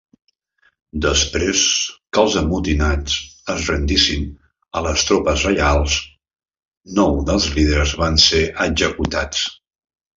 [1.05, 1.59] Després
[2.17, 3.19] que els amotinats
[3.57, 4.27] es rendissin
[4.81, 6.01] a les tropes lleials,
[7.01, 9.51] nou dels líders van ser executats.